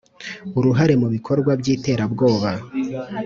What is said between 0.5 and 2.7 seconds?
uruhare mu bikorwa by iterabwoba